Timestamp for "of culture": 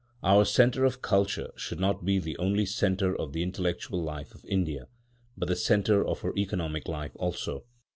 0.83-1.51